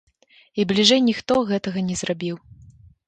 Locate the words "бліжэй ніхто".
0.71-1.37